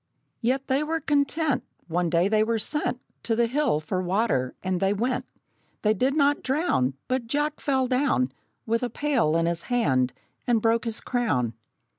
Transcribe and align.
Yet 0.41 0.65
they 0.65 0.81
were 0.81 0.99
content. 0.99 1.63
One 1.87 2.09
day 2.09 2.27
they 2.27 2.43
were 2.43 2.57
sent 2.57 2.99
To 3.21 3.35
the 3.35 3.45
hill 3.45 3.79
for 3.79 4.01
water, 4.01 4.55
and 4.63 4.79
they 4.79 4.93
went. 4.93 5.25
They 5.83 5.93
did 5.93 6.15
not 6.15 6.41
drown, 6.41 6.95
But 7.07 7.27
Jack 7.27 7.59
fell 7.61 7.85
down, 7.85 8.31
With 8.65 8.81
a 8.81 8.89
pail 8.89 9.37
in 9.37 9.45
his 9.45 9.61
hand, 9.69 10.13
and 10.47 10.59
broke 10.59 10.85
his 10.85 11.01
crown! 11.01 11.53